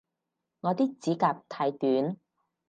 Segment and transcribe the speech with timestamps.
[0.61, 2.17] 我啲指甲太短